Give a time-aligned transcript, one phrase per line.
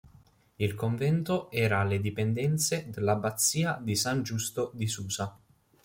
[0.57, 5.37] Il convento era alle dipendenze dell'Abbazia di San Giusto di Susa.